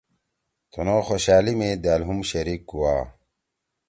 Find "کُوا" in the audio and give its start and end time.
2.69-2.95